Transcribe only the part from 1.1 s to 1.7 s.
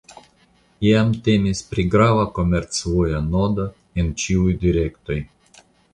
temis